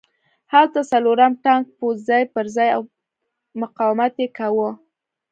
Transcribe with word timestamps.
هلته 0.53 0.79
څلورم 0.91 1.33
ټانک 1.43 1.65
پوځ 1.77 1.97
ځای 2.09 2.23
پرځای 2.35 2.69
و 2.71 2.75
او 2.75 2.81
مقاومت 3.61 4.13
یې 4.21 4.27
کاوه 4.37 4.69